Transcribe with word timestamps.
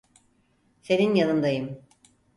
Senin 0.81 1.15
yanındayım. 1.15 1.83